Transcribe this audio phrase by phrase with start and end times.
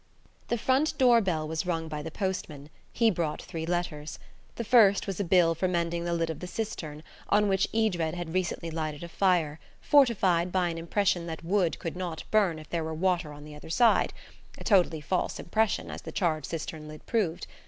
[0.47, 4.17] The front door bell was rung by the postman; he brought three letters.
[4.55, 8.15] The first was a bill for mending the lid of the cistern, on which Edred
[8.15, 12.71] had recently lighted a fire, fortified by an impression that wood could not burn if
[12.71, 17.05] there were water on the other side–a totally false impression, as the charred cistern lid
[17.05, 17.45] proved.